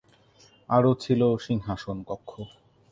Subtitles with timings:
[0.69, 2.31] আরো ছিলো সিংহাসন কক্ষ।